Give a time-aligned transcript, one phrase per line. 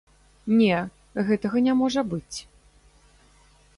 [0.61, 0.77] Не,
[1.27, 2.37] гэтага не можа быць.